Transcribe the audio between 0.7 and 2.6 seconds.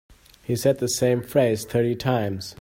the same phrase thirty times.